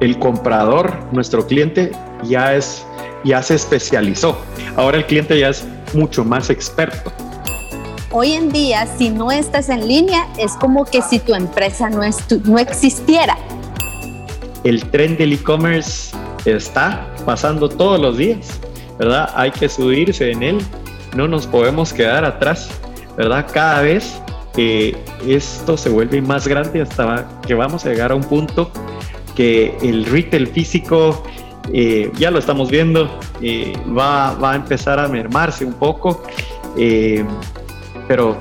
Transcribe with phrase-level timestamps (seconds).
[0.00, 1.92] el comprador, nuestro cliente,
[2.24, 2.84] ya es
[3.24, 4.38] ya se especializó.
[4.76, 7.12] Ahora el cliente ya es mucho más experto.
[8.12, 12.00] Hoy en día, si no estás en línea, es como que si tu empresa no,
[12.44, 13.36] no existiera.
[14.64, 18.58] El tren del e-commerce está pasando todos los días,
[18.98, 19.30] ¿verdad?
[19.34, 20.58] Hay que subirse en él,
[21.14, 22.68] no nos podemos quedar atrás,
[23.16, 23.46] ¿verdad?
[23.52, 24.20] Cada vez
[24.54, 24.96] que
[25.26, 28.72] esto se vuelve más grande hasta que vamos a llegar a un punto
[29.40, 31.22] el retail físico,
[31.72, 33.08] eh, ya lo estamos viendo,
[33.40, 36.22] eh, va, va, a empezar a mermarse un poco,
[36.76, 37.24] eh,
[38.08, 38.36] pero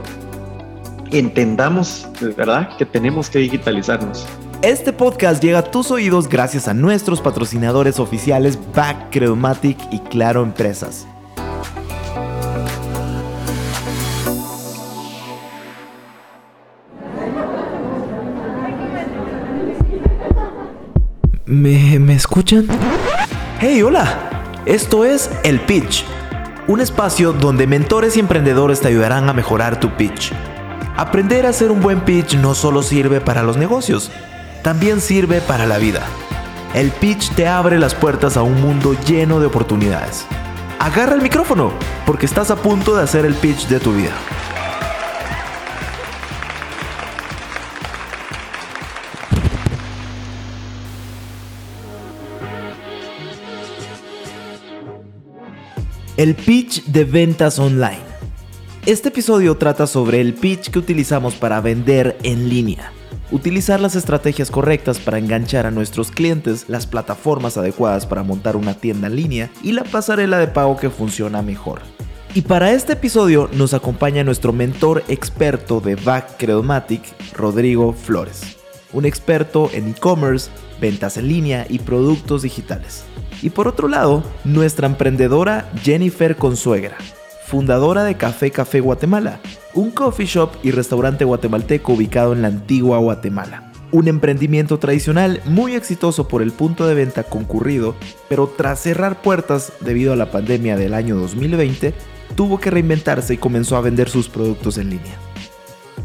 [1.11, 4.25] entendamos, ¿verdad?, que tenemos que digitalizarnos.
[4.61, 10.43] Este podcast llega a tus oídos gracias a nuestros patrocinadores oficiales Back Credomatic y Claro
[10.43, 11.07] Empresas.
[21.49, 22.67] ¿Me, ¿Me, escuchan?
[23.59, 24.61] ¡Hey, hola!
[24.67, 26.05] Esto es El Pitch,
[26.67, 30.31] un espacio donde mentores y emprendedores te ayudarán a mejorar tu pitch.
[30.95, 34.11] Aprender a hacer un buen pitch no solo sirve para los negocios,
[34.61, 36.03] también sirve para la vida.
[36.75, 40.27] El pitch te abre las puertas a un mundo lleno de oportunidades.
[40.77, 41.73] Agarra el micrófono,
[42.05, 44.13] porque estás a punto de hacer el pitch de tu vida.
[56.19, 58.01] El pitch de ventas online.
[58.85, 62.91] Este episodio trata sobre el pitch que utilizamos para vender en línea
[63.31, 68.73] utilizar las estrategias correctas para enganchar a nuestros clientes, las plataformas adecuadas para montar una
[68.73, 71.79] tienda en línea y la pasarela de pago que funciona mejor.
[72.33, 77.01] Y para este episodio nos acompaña nuestro mentor experto de Back Credomatic,
[77.33, 78.57] Rodrigo Flores,
[78.91, 83.05] un experto en e-commerce, ventas en línea y productos digitales.
[83.41, 86.97] Y por otro lado, nuestra emprendedora Jennifer Consuegra,
[87.45, 89.39] fundadora de Café Café Guatemala,
[89.73, 93.71] un coffee shop y restaurante guatemalteco ubicado en la antigua Guatemala.
[93.91, 97.95] Un emprendimiento tradicional muy exitoso por el punto de venta concurrido,
[98.27, 101.93] pero tras cerrar puertas debido a la pandemia del año 2020,
[102.35, 105.28] tuvo que reinventarse y comenzó a vender sus productos en línea.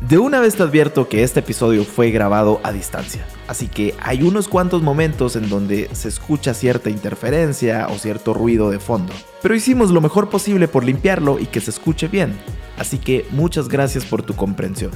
[0.09, 4.23] De una vez te advierto que este episodio fue grabado a distancia, así que hay
[4.23, 9.55] unos cuantos momentos en donde se escucha cierta interferencia o cierto ruido de fondo, pero
[9.55, 12.35] hicimos lo mejor posible por limpiarlo y que se escuche bien,
[12.77, 14.91] así que muchas gracias por tu comprensión.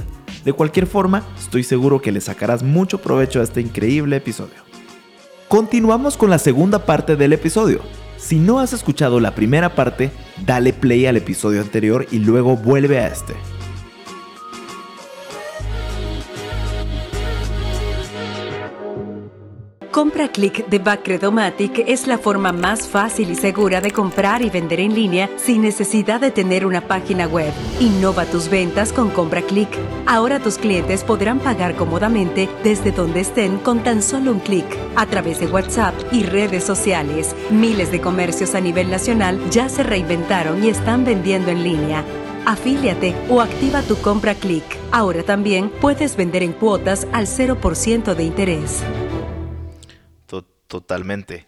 [0.45, 4.61] De cualquier forma, estoy seguro que le sacarás mucho provecho a este increíble episodio.
[5.47, 7.81] Continuamos con la segunda parte del episodio.
[8.17, 10.11] Si no has escuchado la primera parte,
[10.45, 13.33] dale play al episodio anterior y luego vuelve a este.
[19.99, 24.79] Compra Click de Bacredomatic es la forma más fácil y segura de comprar y vender
[24.79, 27.51] en línea sin necesidad de tener una página web.
[27.81, 29.67] Innova tus ventas con Compra Click.
[30.07, 34.65] Ahora tus clientes podrán pagar cómodamente desde donde estén con tan solo un clic
[34.95, 37.35] a través de WhatsApp y redes sociales.
[37.49, 42.05] Miles de comercios a nivel nacional ya se reinventaron y están vendiendo en línea.
[42.45, 44.63] Afíliate o activa tu compra click.
[44.91, 48.81] Ahora también puedes vender en cuotas al 0% de interés.
[50.69, 51.47] Totalmente.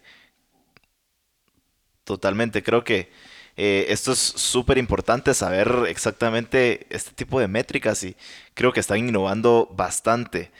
[2.04, 2.62] Totalmente.
[2.62, 3.10] Creo que
[3.56, 8.16] eh, esto es súper importante saber exactamente este tipo de métricas y
[8.54, 10.50] creo que están innovando bastante.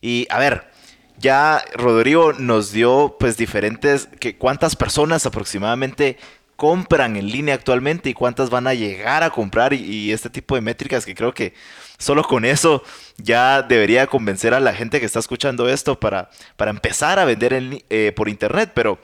[0.00, 0.70] Y a ver,
[1.18, 6.16] ya Rodrigo nos dio pues diferentes, que cuántas personas aproximadamente
[6.56, 10.62] compran en línea actualmente y cuántas van a llegar a comprar y, este tipo de
[10.62, 11.52] métricas que creo que
[11.98, 12.82] solo con eso
[13.18, 17.84] ya debería convencer a la gente que está escuchando esto para, para empezar a vender
[17.90, 18.72] eh, por internet.
[18.74, 18.98] Pero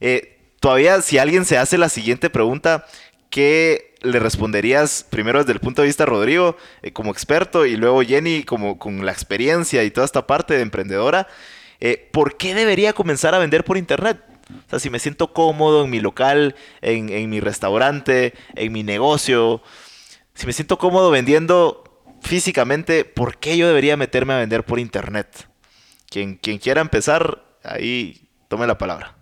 [0.00, 2.86] eh, todavía si alguien se hace la siguiente pregunta,
[3.30, 8.02] ¿qué le responderías primero desde el punto de vista Rodrigo eh, como experto y luego
[8.02, 11.26] Jenny como con la experiencia y toda esta parte de emprendedora?
[12.10, 14.20] ¿Por qué debería comenzar a vender por internet?
[14.66, 18.82] O sea, si me siento cómodo en mi local, en, en mi restaurante, en mi
[18.82, 19.62] negocio,
[20.34, 21.87] si me siento cómodo vendiendo
[22.20, 25.48] físicamente, ¿por qué yo debería meterme a vender por internet?
[26.10, 29.16] Quien, quien quiera empezar, ahí tome la palabra.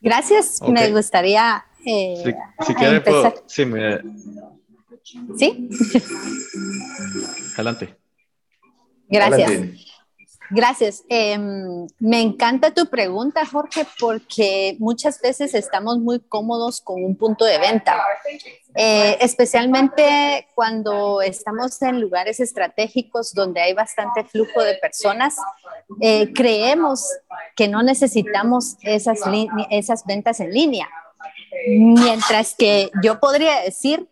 [0.00, 1.64] Gracias, me gustaría...
[1.84, 2.34] Eh,
[2.66, 4.00] si, quiere, puedo, sí, me...
[5.36, 5.68] ¿Sí?
[7.54, 7.96] Adelante.
[9.08, 9.91] Gracias.
[10.50, 11.04] Gracias.
[11.08, 17.44] Em, me encanta tu pregunta, Jorge, porque muchas veces estamos muy cómodos con un punto
[17.44, 18.02] de venta,
[18.74, 25.36] eh, especialmente cuando estamos en lugares estratégicos donde hay bastante flujo de personas.
[26.00, 27.06] Eh, creemos
[27.56, 29.20] que no necesitamos esas,
[29.70, 30.88] esas ventas en línea,
[31.66, 34.06] mientras que yo podría decir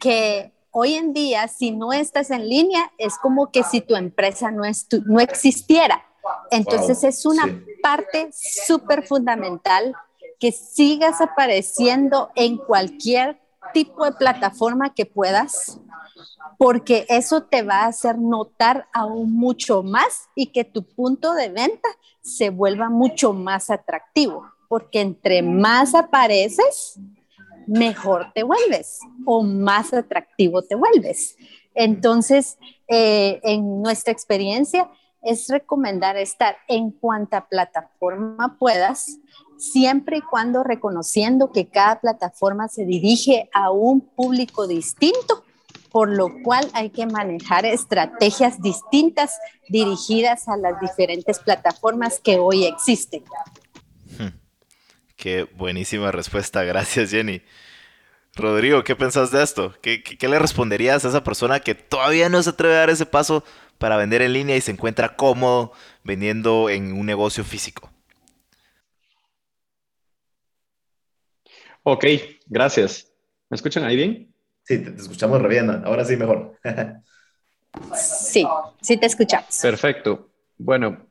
[0.00, 4.50] que hoy en día, si no estás en línea, es como que si tu empresa
[4.50, 4.64] no,
[5.06, 6.04] no existiera.
[6.50, 7.44] Entonces es una
[7.80, 9.94] parte súper fundamental
[10.40, 13.40] que sigas apareciendo en cualquier
[13.72, 15.78] tipo de plataforma que puedas,
[16.58, 21.50] porque eso te va a hacer notar aún mucho más y que tu punto de
[21.50, 21.88] venta
[22.20, 26.98] se vuelva mucho más atractivo, porque entre más apareces,
[27.66, 31.36] mejor te vuelves o más atractivo te vuelves.
[31.74, 32.58] Entonces,
[32.88, 34.90] eh, en nuestra experiencia,
[35.22, 39.18] es recomendar estar en cuanta plataforma puedas,
[39.56, 45.44] siempre y cuando reconociendo que cada plataforma se dirige a un público distinto,
[45.90, 49.38] por lo cual hay que manejar estrategias distintas
[49.68, 53.24] dirigidas a las diferentes plataformas que hoy existen.
[55.16, 57.42] Qué buenísima respuesta, gracias Jenny.
[58.36, 59.74] Rodrigo, ¿qué pensás de esto?
[59.80, 63.44] ¿Qué, le responderías a esa persona que todavía no se atreve a dar ese paso
[63.78, 65.72] para vender en línea y se encuentra cómodo
[66.02, 67.90] vendiendo en un negocio físico?
[71.84, 72.04] Ok,
[72.46, 73.12] gracias.
[73.50, 74.34] ¿Me escuchan ahí bien?
[74.64, 75.70] Sí, te, escuchamos re bien.
[75.84, 76.58] Ahora sí, mejor.
[77.94, 78.44] sí,
[78.80, 79.58] sí te escuchamos.
[79.60, 80.30] Perfecto.
[80.56, 81.06] Bueno,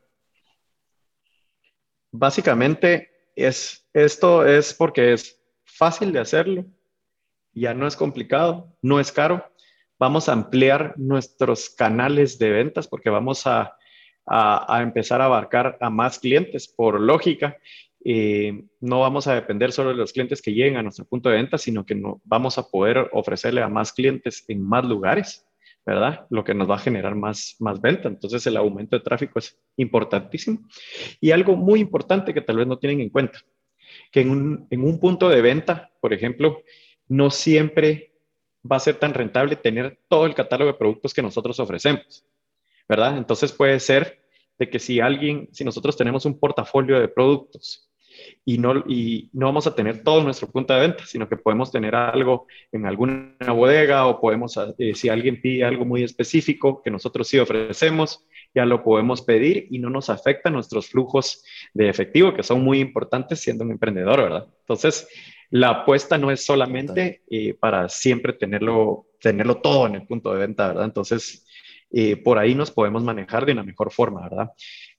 [2.10, 6.66] básicamente es, esto es porque es fácil de hacerlo
[7.54, 9.44] ya no es complicado, no es caro.
[9.98, 13.76] Vamos a ampliar nuestros canales de ventas porque vamos a,
[14.80, 17.56] empezar a abarcar a más clientes por lógica.
[18.04, 21.36] Eh, no vamos a depender solo de los clientes que lleguen a nuestro punto de
[21.36, 25.46] venta, sino que vamos a poder ofrecerle a más clientes en más lugares,
[25.86, 26.26] ¿verdad?
[26.28, 28.08] Lo que nos va a generar más, más venta.
[28.08, 30.58] Entonces el aumento de tráfico es importantísimo.
[31.20, 33.38] Y algo muy importante que tal vez no tienen en cuenta,
[34.14, 36.62] que en un, en un punto de venta, por ejemplo,
[37.08, 38.12] no siempre
[38.64, 42.24] va a ser tan rentable tener todo el catálogo de productos que nosotros ofrecemos,
[42.88, 43.18] ¿verdad?
[43.18, 44.22] Entonces puede ser
[44.56, 47.90] de que si alguien, si nosotros tenemos un portafolio de productos
[48.44, 51.72] y no, y no vamos a tener todo nuestro punto de venta, sino que podemos
[51.72, 56.90] tener algo en alguna bodega o podemos, eh, si alguien pide algo muy específico que
[56.92, 58.24] nosotros sí ofrecemos,
[58.54, 61.42] ya lo podemos pedir y no nos afecta nuestros flujos
[61.72, 64.46] de efectivo, que son muy importantes siendo un emprendedor, ¿verdad?
[64.60, 65.08] Entonces,
[65.50, 70.40] la apuesta no es solamente eh, para siempre tenerlo, tenerlo todo en el punto de
[70.40, 70.84] venta, ¿verdad?
[70.84, 71.46] Entonces,
[71.90, 74.50] eh, por ahí nos podemos manejar de una mejor forma, ¿verdad?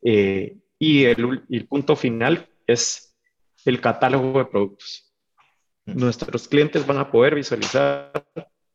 [0.01, 3.17] Eh, y el, punto final es
[3.65, 5.13] el catálogo de productos.
[5.85, 8.11] Nuestros clientes van a poder visualizar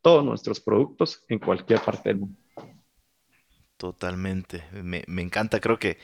[0.03, 2.40] todos nuestros productos en cualquier parte del mundo.
[3.81, 4.63] Totalmente.
[4.73, 5.59] Me, encanta.
[5.59, 5.97] Creo que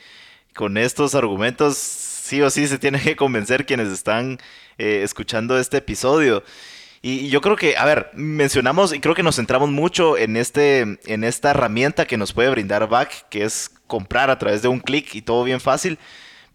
[0.55, 4.39] con estos argumentos sí o sí se tienen que convencer quienes están
[4.79, 6.43] eh, escuchando este episodio.
[7.03, 10.97] Y, yo creo que, a ver, mencionamos y creo que nos centramos mucho en, este,
[11.05, 14.79] en esta herramienta que nos puede brindar Back, que es comprar a través de un
[14.79, 15.99] clic y todo bien fácil.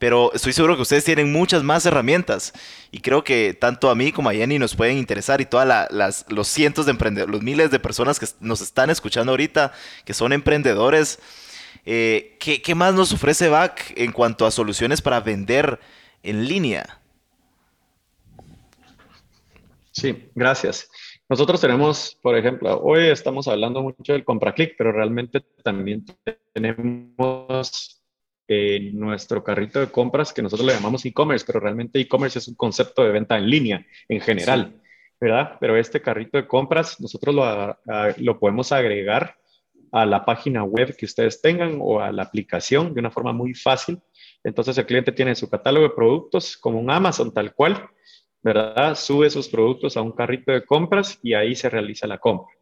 [0.02, 2.52] Pero estoy seguro que ustedes tienen muchas más herramientas
[2.90, 6.26] y creo que tanto a mí como a Jenny nos pueden interesar y todas las,
[6.28, 9.72] los cientos de emprendedores, los miles de personas que nos están escuchando ahorita,
[10.04, 11.20] que son emprendedores,
[11.86, 15.78] eh, ¿qué, más nos ofrece Back en cuanto a soluciones para vender
[16.24, 16.98] en línea?
[19.92, 20.90] Sí, gracias.
[21.28, 26.04] Nosotros tenemos, por ejemplo, hoy estamos hablando mucho del CompraClick, pero realmente también
[26.52, 28.01] tenemos
[28.48, 32.54] eh, nuestro carrito de compras que nosotros le llamamos e-commerce, pero realmente e-commerce es un
[32.54, 34.80] concepto de venta en línea en general,
[35.20, 35.56] ¿verdad?
[35.60, 37.78] Pero este carrito de compras nosotros lo,
[38.18, 39.36] lo podemos agregar
[39.92, 43.54] a la página web que ustedes tengan o a la aplicación de una forma muy
[43.54, 44.00] fácil.
[44.42, 47.88] Entonces el cliente tiene su catálogo de productos como un Amazon tal cual,
[48.42, 48.94] ¿verdad?
[48.96, 52.52] Sube sus productos a un carrito de compras y ahí se realiza la compra,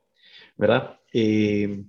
[0.56, 0.99] ¿verdad?
[1.12, 1.84] Eh,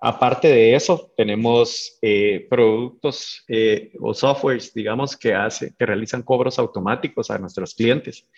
[0.00, 6.58] aparte de eso, tenemos eh, productos eh, o softwares, digamos, que, hace, que realizan cobros
[6.58, 8.28] automáticos a nuestros clientes.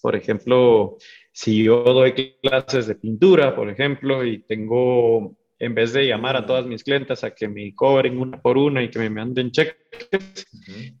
[0.00, 0.96] Por ejemplo,
[1.32, 6.46] si yo doy clases de pintura, por ejemplo, y tengo en vez de llamar a
[6.46, 10.46] todas mis clientes a que me cobren una por una y que me manden cheques,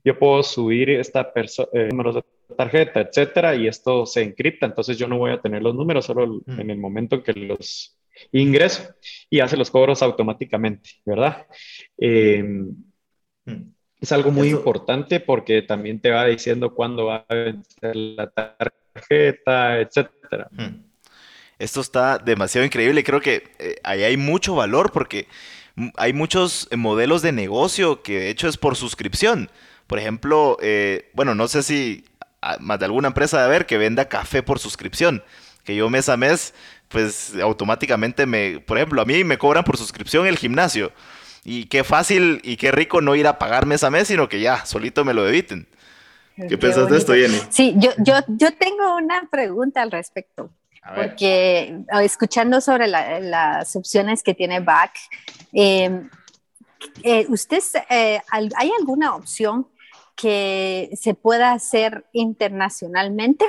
[0.04, 1.32] yo puedo subir esta
[1.72, 2.24] eh, números de
[2.56, 6.40] tarjeta, etcétera, y esto se encripta, entonces yo no voy a tener los números solo
[6.46, 7.97] en el momento en que los
[8.32, 8.94] ingreso
[9.30, 11.46] y hace los cobros automáticamente, ¿verdad?
[11.96, 12.74] Em,
[13.48, 13.72] Hmm.
[14.00, 19.80] Es algo muy importante porque también te va diciendo cuándo va a vencer la tarjeta,
[19.80, 20.48] etcétera.
[20.52, 20.84] Hmm.
[21.58, 23.02] Esto está demasiado increíble.
[23.02, 25.26] Creo que eh, ahí hay mucho valor porque
[25.96, 29.50] hay muchos modelos de negocio que de hecho es por suscripción.
[29.88, 32.04] Por ejemplo, eh, bueno, no sé si
[32.40, 35.24] ah, más de alguna empresa de haber que venda café por suscripción.
[35.64, 36.54] Que yo mes a mes,
[36.88, 40.92] pues automáticamente me, por ejemplo, a mí me cobran por suscripción el gimnasio.
[41.44, 44.40] Y qué fácil y qué rico no ir a pagar mes a mes, sino que
[44.40, 45.66] ya, solito me lo debiten.
[46.36, 47.38] ¿Qué, piensas de esto, Jenny?
[47.50, 50.50] Sí, yo, yo, yo tengo una pregunta al respecto
[50.94, 54.92] porque ah, escuchando sobre las opciones que tiene BAC,
[55.52, 56.08] em,
[57.02, 59.68] eh, ¿usted, eh, ¿hay alguna opción
[60.16, 63.44] que se pueda hacer internacionalmente?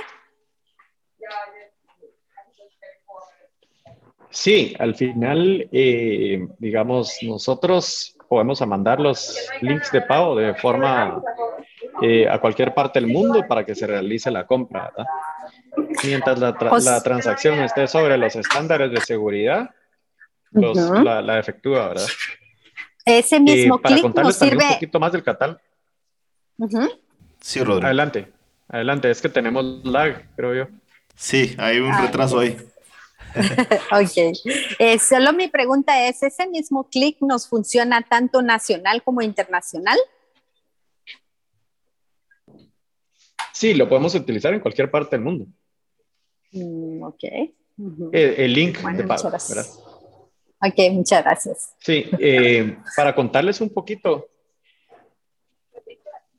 [4.29, 11.21] Sí, al final, eh, digamos, nosotros podemos mandar los links de pago de forma
[12.29, 14.91] a cualquier parte del mundo para que se realice la compra.
[14.95, 15.11] ¿verdad?
[16.03, 19.69] Mientras la, la, transacción esté sobre los estándares de seguridad,
[20.51, 22.07] la, efectúa, ¿verdad?
[23.05, 24.63] Ese mismo para clic contarles sirve...
[24.63, 25.59] un poquito más del catálogo.
[27.39, 27.85] Sí, Rodrigo.
[27.85, 28.31] Adelante,
[28.67, 29.09] adelante.
[29.09, 30.67] Es que tenemos lag, creo yo.
[31.15, 32.57] Sí, hay un ah, retraso ahí.
[33.91, 34.33] ok.
[34.79, 39.97] Eh, solo mi pregunta es, ¿ese mismo clic nos funciona tanto nacional como internacional?
[43.53, 45.45] Sí, lo podemos utilizar en cualquier parte del mundo.
[46.51, 47.23] Mm, ok.
[48.13, 49.29] el, link de pago,
[50.61, 51.75] Ok, muchas gracias.
[51.79, 54.27] Sí, eh, para contarles un poquito,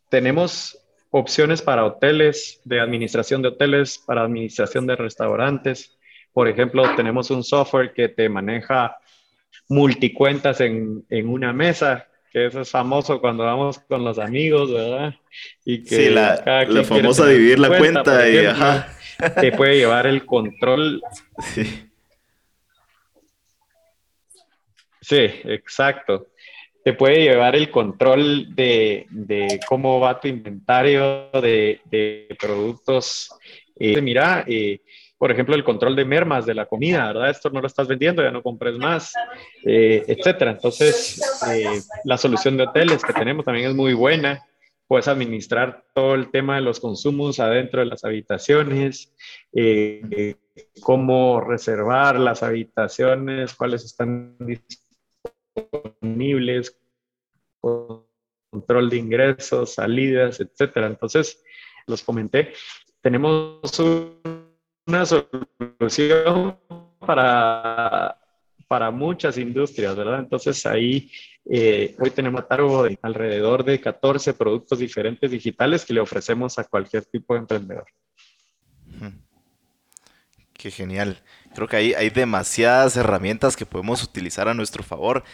[0.09, 0.79] tenemos
[1.11, 5.99] opciones para hoteles, de administración de hoteles, para administración de restaurantes.
[6.33, 8.97] Por ejemplo, tenemos un software que te maneja
[9.69, 15.15] multicuentas en, en una mesa, que eso es famoso cuando vamos con los amigos, ¿verdad?
[15.65, 18.97] Y que sí, la, la famosa dividir la cuenta, y ajá
[19.29, 21.03] te puede llevar el control.
[21.55, 21.87] Sí.
[25.03, 26.29] Sí, exacto.
[26.85, 29.07] Te puede llevar el control de,
[29.67, 33.31] cómo va tu inventario de, productos.
[33.77, 34.81] Eh, mira, eh,
[35.21, 37.29] por ejemplo, el control de mermas de la comida, ¿verdad?
[37.29, 39.13] Esto no lo estás vendiendo, ya no compres más,
[39.67, 40.53] eh, etcétera.
[40.53, 41.21] Entonces,
[42.05, 44.43] la solución de hoteles que tenemos también es muy buena
[44.89, 49.15] puedes administrar todo el tema de los consumos adentro de las habitaciones,
[49.53, 50.35] eh,
[50.81, 54.39] cómo reservar las habitaciones, cuáles están
[56.01, 56.77] disponibles,
[57.61, 60.87] control de ingresos, salidas, etcétera.
[60.87, 61.45] Entonces,
[61.87, 62.55] los comenté,
[63.03, 63.61] tenemos
[64.87, 66.59] una solución
[66.99, 68.17] para,
[68.69, 70.21] para muchas industrias, ¿verdad?
[70.21, 71.11] Entonces ahí
[71.49, 76.65] eh, hoy tenemos cargo de alrededor de 14 productos diferentes digitales que le ofrecemos a
[76.65, 77.87] cualquier tipo de emprendedor.
[80.53, 81.23] Qué genial.
[81.55, 85.25] Creo que hay, hay demasiadas herramientas que podemos utilizar a nuestro favor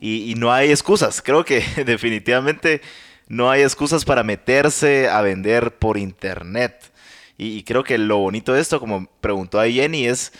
[0.00, 1.20] y, no hay excusas.
[1.22, 2.80] Creo que definitivamente
[3.26, 6.92] no hay excusas para meterse a vender por internet.
[7.40, 10.32] Y, creo que lo bonito de esto, como preguntó a Jenny, es,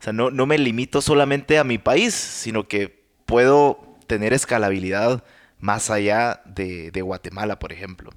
[0.00, 5.24] o sea, no, no me limito solamente a mi país, sino que puedo tener escalabilidad
[5.58, 8.10] más allá de, Guatemala, por ejemplo.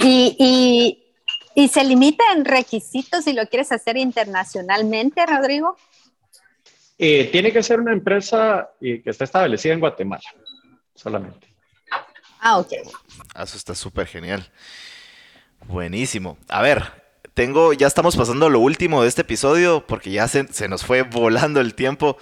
[0.00, 0.98] Y,
[1.68, 5.76] se limita en requisitos si lo quieres hacer internacionalmente, Rodrigo?
[6.98, 10.22] Eh, tiene que ser una empresa eh, que esté establecida en Guatemala,
[10.94, 11.48] solamente.
[12.40, 12.72] Ah, ok.
[13.40, 14.50] Eso está súper genial.
[15.68, 16.36] Buenísimo.
[16.48, 17.02] A ver,
[17.34, 21.02] tengo, ya estamos pasando lo último de este episodio porque ya se, se nos fue
[21.02, 22.18] volando el tiempo.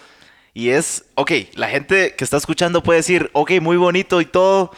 [0.54, 4.72] Y es, ok, la gente que está escuchando puede decir, ok, muy bonito y todo,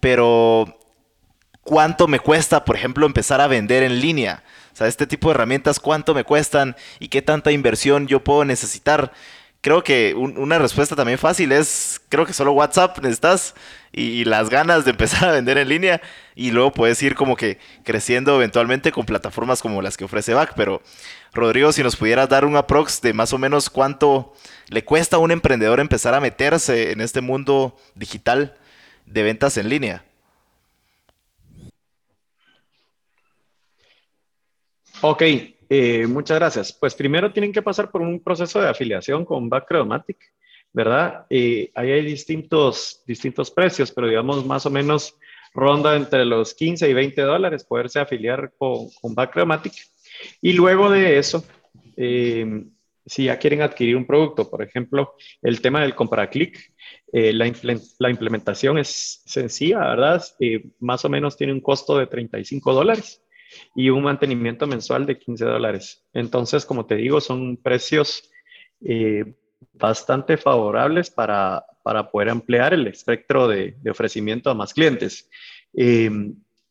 [0.00, 0.78] pero
[1.62, 4.44] ¿cuánto me cuesta, por ejemplo, empezar a vender en línea?
[4.72, 8.44] O sea, este tipo de herramientas, ¿cuánto me cuestan y qué tanta inversión yo puedo
[8.44, 9.12] necesitar?
[9.66, 13.52] Creo que una respuesta también fácil es, creo que solo WhatsApp necesitas
[13.90, 16.00] y, las ganas de empezar a vender en línea
[16.36, 20.52] y luego puedes ir como que creciendo eventualmente con plataformas como las que ofrece Back.
[20.54, 20.82] Pero
[21.32, 24.34] Rodrigo, si nos pudieras dar un aprox de más o menos cuánto
[24.68, 28.56] le cuesta a un emprendedor empezar a meterse en este mundo digital
[29.04, 30.04] de ventas en línea.
[35.00, 35.24] Ok,
[35.68, 36.72] eh, muchas gracias.
[36.72, 40.18] Pues primero tienen que pasar por un proceso de afiliación con Backcredomatic,
[40.72, 41.26] ¿verdad?
[41.30, 45.16] Eh, ahí hay distintos, distintos precios, pero digamos más o menos
[45.54, 49.72] ronda entre los 15 y 20 dólares poderse afiliar con, con Backcredomatic.
[50.40, 51.44] Y luego de eso,
[51.96, 52.64] eh,
[53.06, 56.72] si ya quieren adquirir un producto, por ejemplo, el tema del compra clic,
[57.12, 57.50] eh, la,
[57.98, 60.22] la, implementación es sencilla, ¿verdad?
[60.40, 63.22] Eh, más o menos tiene un costo de 35 dólares
[63.74, 66.04] y un mantenimiento mensual de 15 dólares.
[66.12, 68.30] Entonces, como te digo, son precios
[68.84, 69.34] eh,
[69.72, 75.28] bastante favorables para, para, poder ampliar el espectro de, de ofrecimiento a más clientes.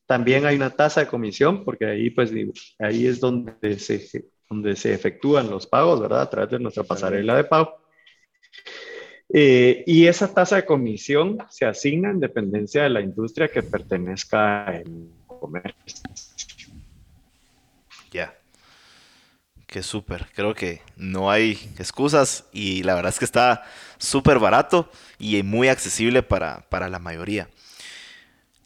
[0.06, 2.32] también hay una tasa de comisión, porque ahí, pues,
[2.80, 6.22] ahí es donde se, donde se efectúan los pagos, ¿verdad?
[6.22, 7.86] A través de nuestra pasarela de pago.
[9.34, 14.78] Eh, y esa tasa de comisión se asigna en dependencia de la industria que pertenezca
[14.78, 15.74] el comercio.
[18.16, 18.34] Ya.
[19.68, 20.28] Qué súper.
[20.34, 23.66] Creo que no hay excusas y la verdad es que está
[23.98, 27.50] súper barato y muy accesible para, para la mayoría.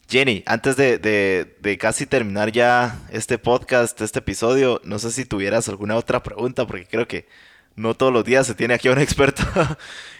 [0.08, 5.68] Jenny, antes de, de, casi terminar ya este podcast, este episodio, no sé si tuvieras
[5.68, 7.26] alguna otra pregunta, porque creo que
[7.74, 9.42] no todos los días se tiene aquí a un experto.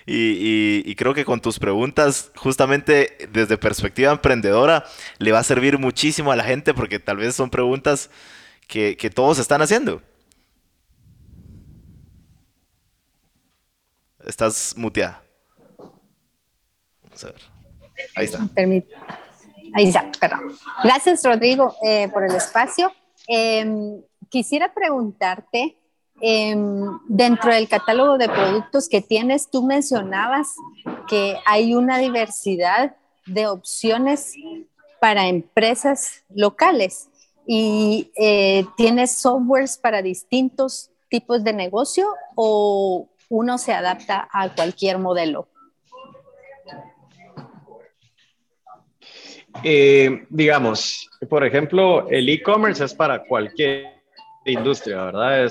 [0.06, 4.86] y, creo que con tus preguntas, justamente desde perspectiva emprendedora,
[5.18, 8.10] le va a servir muchísimo a la gente, porque tal vez son preguntas
[8.70, 10.00] que, todos están haciendo.
[14.24, 15.22] Estás muteada.
[17.02, 17.40] Vamos a ver.
[18.14, 18.48] Ahí está.
[19.74, 20.56] Ahí está, perdón.
[20.84, 22.92] Gracias, Rodrigo, eh, por el espacio.
[23.26, 25.76] Em, quisiera preguntarte,
[26.20, 30.54] em, dentro del catálogo de productos que tienes, tú mencionabas
[31.08, 32.96] que hay una diversidad
[33.26, 34.34] de opciones
[35.00, 37.09] para empresas locales
[37.46, 44.98] y eh, tienes softwares para distintos tipos de negocio o uno se adapta a cualquier
[44.98, 45.48] modelo.
[49.64, 54.00] Eh, digamos, por ejemplo, el e-commerce es para cualquier
[54.44, 55.44] industria, ¿verdad?
[55.44, 55.50] Eh,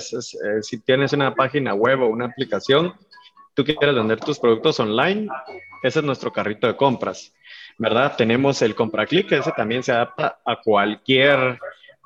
[0.62, 2.94] si tienes una página web o una aplicación,
[3.54, 5.28] tú quieres vender tus productos online,
[5.82, 7.32] ese es nuestro carrito de compras,
[7.78, 8.14] ¿verdad?
[8.16, 11.58] Tenemos el compra click, ese también se adapta a cualquier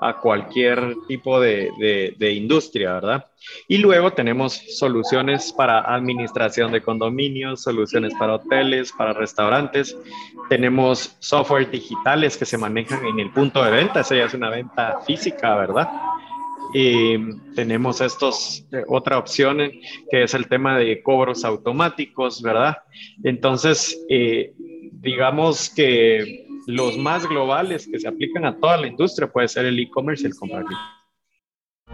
[0.04, 3.26] a cualquier tipo de, de, industria, ¿verdad?
[3.68, 9.96] Y luego tenemos soluciones para administración de condominios, soluciones para hoteles, para restaurantes.
[10.50, 14.50] Tenemos software digitales que se manejan en el punto de venta, esa ya es una
[14.50, 15.88] venta física, ¿verdad?
[16.74, 17.16] Y
[17.54, 19.58] tenemos estos, eh, otra opción
[20.10, 22.76] que es el tema de cobros automáticos, ¿verdad?
[23.22, 24.52] Entonces, eh,
[25.00, 29.78] digamos que los más globales que se aplican a toda la industria puede ser el
[29.78, 30.64] e-commerce y el comprar.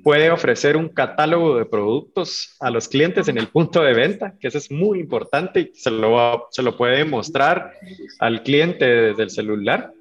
[0.04, 4.48] puede ofrecer un catálogo de productos a los clientes en el punto de venta, que
[4.48, 7.74] eso es muy importante y se lo, se lo puede mostrar
[8.20, 9.92] al cliente desde el celular,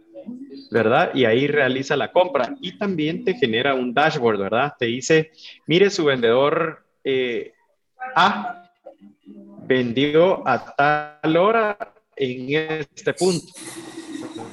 [0.70, 1.10] ¿verdad?
[1.14, 4.74] Y ahí realiza la compra y también te genera un dashboard, ¿verdad?
[4.78, 5.32] Te dice,
[5.66, 7.52] mire su vendedor eh,
[8.14, 8.62] A
[9.66, 11.76] vendió a tal hora
[12.16, 13.46] en este punto.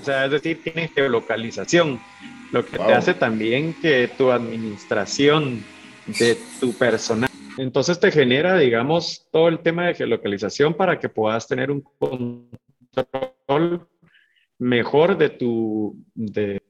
[0.01, 1.99] O sea, es decir, tiene geolocalización
[2.53, 5.63] lo que te hace también que tu administración
[6.05, 11.47] de tu personal, entonces te genera, digamos, todo el tema de geolocalización para que puedas
[11.47, 13.87] tener un control
[14.59, 16.61] mejor de tu, de,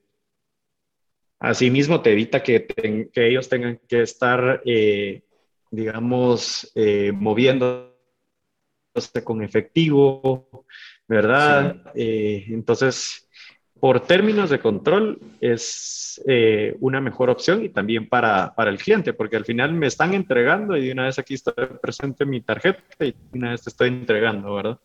[1.38, 2.66] asimismo te evita que,
[3.12, 5.22] que ellos tengan que estar, eh,
[5.70, 7.92] digamos, eh, moviéndose
[9.22, 10.64] con efectivo,
[11.06, 11.92] ¿verdad?
[11.94, 13.23] Eh, entonces,
[13.84, 19.12] por términos de control, es eh, una mejor opción y también para, para, el cliente,
[19.12, 22.80] porque al final me están entregando y de una vez aquí está presente mi tarjeta
[23.00, 24.78] y de una vez te estoy entregando, ¿verdad?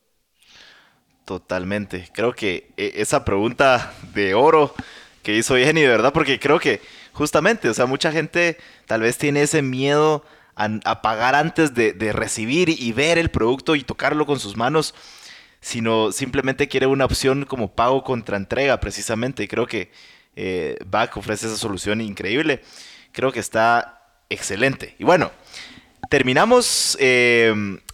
[1.24, 2.10] Totalmente.
[2.14, 4.74] Creo que eh, esa pregunta de oro
[5.24, 6.12] que hizo Jenny, ¿verdad?
[6.12, 6.82] Porque creo que
[7.14, 12.68] justamente, o sea, mucha gente tal vez tiene ese miedo a, pagar antes de, recibir
[12.68, 14.94] y ver el producto y tocarlo con sus manos,
[15.62, 19.44] sino simplemente quiere una opción como pago contra entrega, precisamente.
[19.44, 19.92] Y creo que
[20.36, 22.62] eh, BAC ofrece esa solución increíble.
[23.12, 24.96] Creo que está excelente.
[25.00, 25.32] Y bueno,
[26.10, 27.54] terminamos, eh,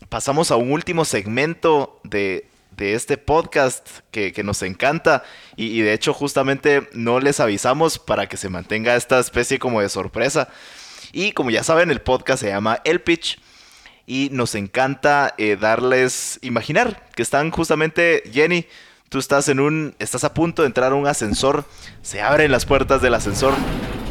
[0.10, 2.48] pasamos a un último segmento de,
[2.78, 5.24] de este podcast que, que nos encanta
[5.56, 9.90] y, de hecho justamente no les avisamos para que se mantenga esta especie como de
[9.90, 10.50] sorpresa.
[11.14, 13.40] Y como ya saben, el podcast se llama El Pitch
[14.08, 18.66] y nos encanta eh, darles, imaginar que están justamente, Jenny,
[19.10, 21.66] tú estás en un, estás a punto de entrar a un ascensor,
[22.02, 23.54] se abren las puertas del ascensor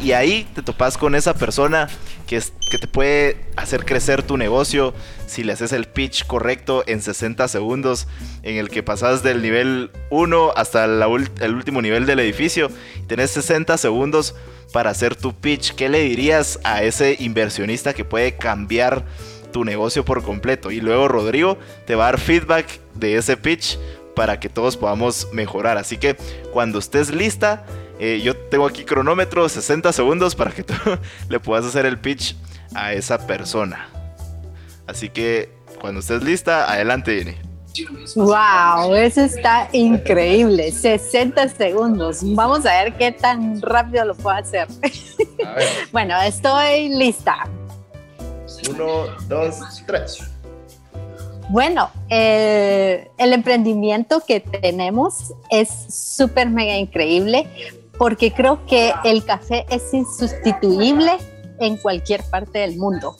[0.03, 1.87] y ahí te topas con esa persona
[2.27, 4.93] que, es, que te puede hacer crecer tu negocio
[5.25, 8.07] si le haces el pitch correcto en 60 segundos,
[8.43, 12.69] en el que pasas del nivel 1 hasta el último nivel del edificio.
[13.07, 14.35] Tenés 60 segundos
[14.71, 15.73] para hacer tu pitch.
[15.73, 19.05] ¿Qué le dirías a ese inversionista que puede cambiar
[19.55, 20.69] tu negocio por completo?
[20.69, 23.79] Y luego Rodrigo te va a dar feedback de ese pitch
[24.13, 25.77] para que todos podamos mejorar.
[25.77, 26.17] Así que
[26.51, 27.65] cuando estés lista,
[27.97, 30.73] eh, yo tengo aquí cronómetro 60 segundos para que tú
[31.29, 32.35] le puedas hacer el pitch
[32.73, 33.87] a esa persona.
[34.87, 37.37] Así que cuando estés lista, adelante, Jenny.
[38.17, 40.69] Wow, eso está increíble.
[40.69, 42.19] 60 segundos.
[42.23, 44.67] Vamos a ver qué tan rápido lo puedo hacer.
[45.93, 47.47] bueno, estoy lista.
[48.69, 50.19] Uno, dos, tres.
[51.49, 57.47] Bueno, eh, el emprendimiento que tenemos es súper mega increíble
[57.97, 61.17] porque creo que el café es insustituible
[61.59, 63.15] en cualquier parte del mundo.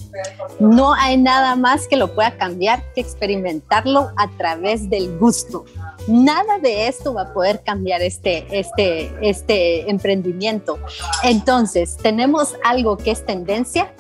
[0.60, 5.66] No hay nada más que lo pueda cambiar que experimentarlo a través del gusto.
[6.08, 10.80] Nada de esto va a poder cambiar este, este, este emprendimiento.
[11.24, 13.94] Entonces, tenemos algo que es tendencia,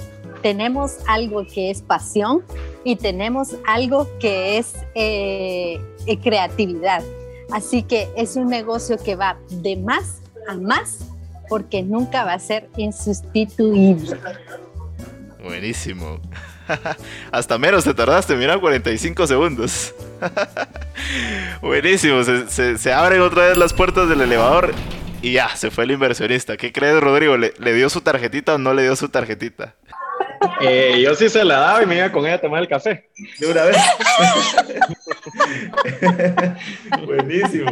[0.45, 2.43] tenemos algo que es pasión
[2.84, 7.01] y tenemos algo que es eh, eh creatividad.
[7.51, 10.99] Así que es un negocio que va de más a más
[11.49, 14.19] porque nunca va a ser insustituible.
[15.43, 16.19] Buenísimo.
[17.31, 19.95] Hasta menos te tardaste, mira, 45 segundos.
[21.63, 24.75] Buenísimo, se, abren otra vez las puertas del elevador
[25.23, 26.55] y ya, se fue el inversionista.
[26.55, 27.36] ¿Qué crees, Rodrigo?
[27.36, 29.73] ¿Le, dio su tarjetita o no le dio su tarjetita?
[30.62, 33.10] Eh, yo sí se la daba y me iba con ella a tomar el café.
[33.39, 33.77] De una vez.
[37.05, 37.71] Buenísimo.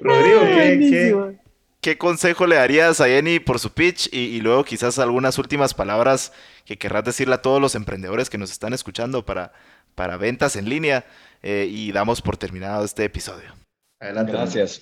[0.00, 1.36] Rodrigo, ¿qué,
[1.84, 6.32] ¿Qué consejo le darías a Jenny por su pitch y, luego quizás algunas últimas palabras
[6.64, 9.52] que querrás decirle a todos los emprendedores que nos están escuchando para,
[9.94, 11.04] para ventas en línea?
[11.42, 13.54] Eh, y damos por terminado este episodio.
[14.00, 14.32] Adelante.
[14.32, 14.80] Gracias.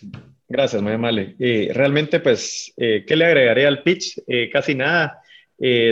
[0.49, 1.35] Gracias, muy amable.
[1.41, 4.21] Eh, realmente, pues, eh, ¿qué le agregaría al pitch?
[4.53, 5.22] casi nada.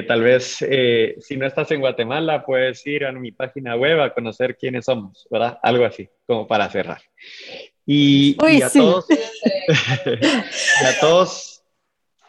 [0.07, 0.65] Tal vez,
[1.21, 5.29] si no estás en Guatemala, puedes ir a mi página web a conocer quiénes somos,
[5.31, 5.59] ¿verdad?
[5.63, 7.01] Algo así, como para cerrar.
[7.93, 11.65] Y, a todos, y a todos,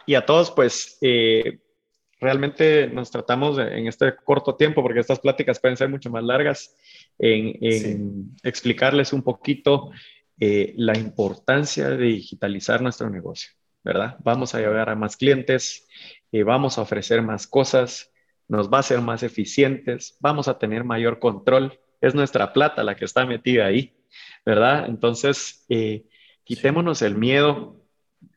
[0.08, 1.60] y a todos, pues eh,
[2.20, 6.76] realmente nos tratamos en este corto tiempo, porque estas pláticas pueden ser mucho más largas,
[7.20, 9.92] en, explicarles un poquito
[10.40, 13.52] eh, la importancia de digitalizar nuestro negocio,
[13.84, 14.18] ¿verdad?
[14.24, 15.88] Vamos a llegar a más clientes,
[16.32, 18.12] eh, vamos a ofrecer más cosas,
[18.48, 21.80] nos va a ser más eficientes, vamos a tener mayor control.
[22.02, 23.96] Es nuestra plata la que está metida ahí.
[24.46, 24.86] ¿verdad?
[24.88, 26.06] Entonces, eh,
[26.44, 27.82] quitémonos el miedo,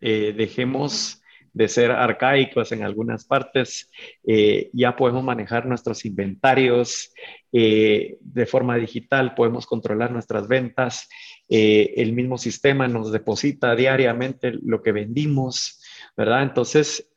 [0.00, 1.22] eh, dejemos
[1.55, 3.90] de ser arcaicos en algunas partes,
[4.27, 7.12] eh, ya podemos manejar nuestros inventarios
[7.53, 11.09] de forma digital, podemos controlar nuestras ventas,
[11.49, 15.81] el mismo sistema nos deposita diariamente lo que vendimos,
[16.17, 16.43] ¿verdad?
[16.43, 17.09] Entonces,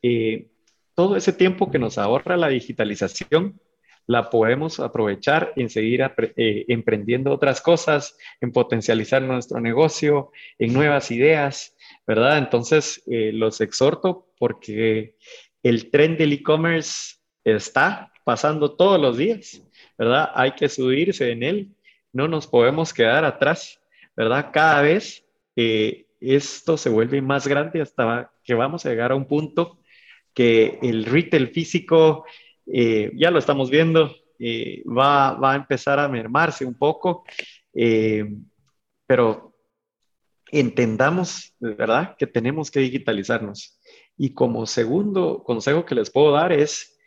[0.94, 3.60] todo ese tiempo que nos ahorra la digitalización,
[4.08, 11.10] la podemos aprovechar en seguir eh, emprendiendo otras cosas, en potencializar nuestro negocio, en nuevas
[11.10, 11.76] ideas,
[12.08, 12.38] ¿verdad?
[12.38, 15.14] Entonces, eh, los exhorto porque
[15.62, 19.62] el tren del e-commerce está pasando todos los días,
[19.98, 20.30] ¿verdad?
[20.34, 21.76] Hay que subirse en él,
[22.12, 23.78] no nos podemos quedar atrás,
[24.16, 24.50] ¿verdad?
[24.54, 25.22] Cada vez
[25.54, 29.80] eh, esto se vuelve más grande hasta que vamos a llegar a un punto
[30.32, 32.24] que el retail físico,
[32.66, 37.24] eh, ya lo estamos viendo, eh, va, va, a empezar a mermarse un poco,
[39.06, 39.47] pero
[40.50, 43.78] entendamos, ¿verdad?, que tenemos que digitalizarnos.
[44.16, 46.98] Y como segundo consejo que les puedo dar es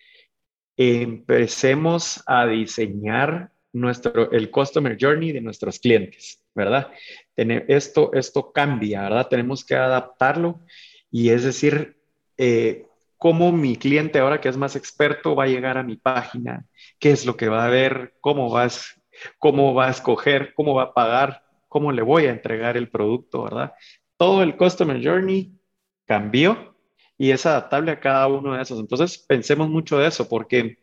[0.78, 6.92] empecemos a diseñar nuestro, el customer journey de nuestros clientes, ¿verdad?
[7.36, 9.28] Esto, esto cambia, ¿verdad?
[9.28, 10.62] Tenemos que adaptarlo
[11.12, 11.98] y es decir,
[12.38, 12.86] eh,
[13.18, 16.66] cómo mi cliente ahora que es más experto va a llegar a mi página,
[17.00, 18.68] qué es lo que va a ver, cómo va
[19.38, 23.46] cómo va a escoger, cómo va a pagar, cómo le voy a entregar el producto,
[23.46, 23.72] ¿verdad?
[24.18, 25.54] Todo el customer journey
[26.06, 26.76] cambió
[27.18, 28.78] y es adaptable a cada uno de esos.
[28.78, 30.80] Entonces, pensemos mucho de eso, porque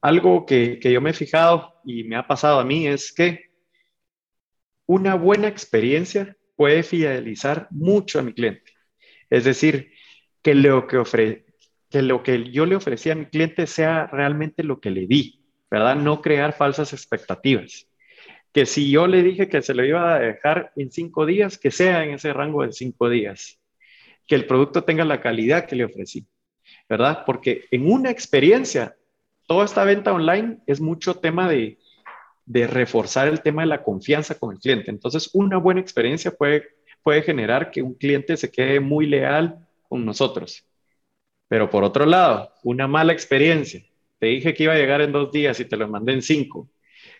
[0.00, 3.50] algo que, que yo me he fijado y me ha pasado a mí es que
[4.86, 8.72] una buena experiencia puede fidelizar mucho a mi cliente.
[9.28, 9.92] Es decir,
[10.40, 11.44] que lo que, ofre,
[11.90, 15.44] que lo que yo le ofrecí a mi cliente sea realmente lo que le di,
[15.70, 15.96] ¿verdad?
[15.96, 17.86] No crear falsas expectativas.
[18.54, 21.70] Que si yo le dije que se lo iba a dejar en cinco días, que
[21.70, 23.60] sea en ese rango de cinco días
[24.26, 26.26] que el producto tenga la calidad que le ofrecí,
[26.88, 27.24] ¿verdad?
[27.26, 28.96] Porque en una experiencia,
[29.46, 31.78] toda esta venta online es mucho tema de,
[32.46, 34.90] de reforzar el tema de la confianza con el cliente.
[34.90, 36.64] Entonces, una buena experiencia puede,
[37.02, 40.66] puede generar que un cliente se quede muy leal con nosotros.
[41.48, 43.84] Pero por otro lado, una mala experiencia.
[44.18, 46.70] Te dije que iba a llegar en dos días y te lo mandé en cinco.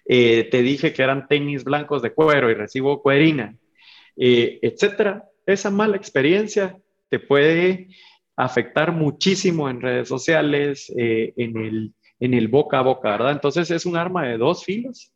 [0.06, 3.56] Eh, te dije que eran tenis blancos de cuero y recibo cuerina,
[4.16, 5.24] eh, etcétera.
[5.46, 6.76] Esa mala experiencia
[7.08, 7.88] te puede
[8.36, 13.32] afectar muchísimo en redes sociales, eh, en, el, en el boca a boca, ¿verdad?
[13.32, 15.12] Entonces es un arma de dos filos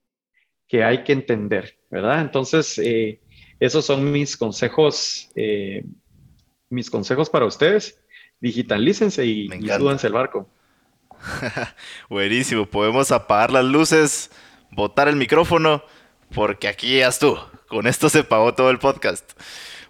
[0.69, 2.21] que hay que entender, ¿verdad?
[2.21, 3.21] Entonces, eh,
[3.59, 5.85] esos son mis consejos, eh,
[6.69, 7.99] mis consejos para ustedes.
[8.41, 10.49] Digitalícense y, y súbanse el barco.
[12.09, 14.31] Buenísimo, podemos apagar las luces,
[14.71, 15.83] botar el micrófono,
[16.35, 17.39] porque aquí ya tú.
[17.69, 19.33] Con esto se pagó todo el podcast.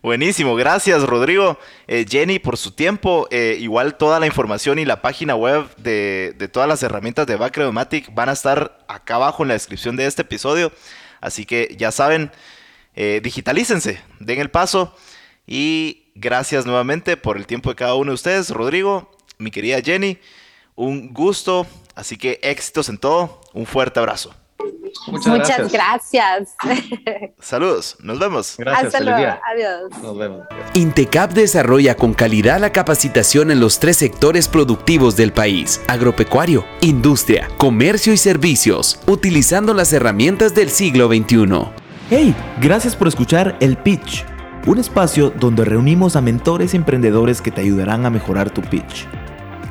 [0.00, 1.58] Buenísimo, gracias Rodrigo.
[1.88, 3.26] Eh, Jenny, por su tiempo.
[3.30, 8.14] Eh, igual toda la información y la página web de, todas las herramientas de Bacredomatic
[8.14, 10.72] van a estar acá abajo en la descripción de este episodio.
[11.20, 12.30] Así que ya saben,
[12.94, 14.96] eh, digitalícense, den el paso.
[15.46, 18.50] Y gracias nuevamente por el tiempo de cada uno de ustedes.
[18.50, 20.18] Rodrigo, mi querida Jenny,
[20.76, 21.66] un gusto.
[21.96, 23.40] Así que éxitos en todo.
[23.52, 24.32] Un fuerte abrazo.
[25.06, 26.54] Muchas, gracias.
[27.40, 28.56] Saludos, nos vemos.
[28.58, 29.38] Gracias, Hasta luego.
[29.54, 30.02] Adiós.
[30.02, 30.46] Nos vemos.
[30.74, 37.48] Intecap desarrolla con calidad la capacitación en los tres sectores productivos del país: agropecuario, industria,
[37.56, 41.46] comercio y servicios, utilizando las herramientas del siglo XXI.
[42.10, 44.24] Hey, gracias por escuchar El Pitch,
[44.66, 49.06] un espacio donde reunimos a mentores emprendedores que te ayudarán a mejorar tu pitch.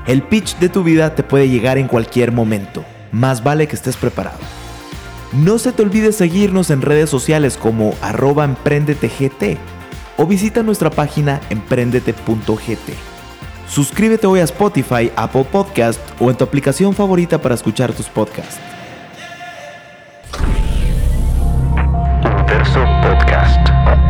[0.05, 2.85] El pitch de tu vida te puede llegar en cualquier momento.
[3.11, 4.37] Más vale que estés preparado.
[5.33, 8.47] No se te olvide seguirnos en redes sociales como arroba
[10.17, 12.93] o visita nuestra página emprendete.gt.
[13.67, 18.59] Suscríbete hoy a Spotify, Apple Podcast o en tu aplicación favorita para escuchar tus podcasts.
[23.01, 24.06] Podcast.